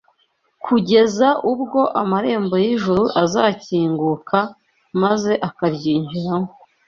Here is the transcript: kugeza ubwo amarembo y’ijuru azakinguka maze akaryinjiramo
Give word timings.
kugeza 0.65 1.27
ubwo 1.51 1.81
amarembo 2.01 2.55
y’ijuru 2.63 3.03
azakinguka 3.23 4.39
maze 5.01 5.31
akaryinjiramo 5.47 6.51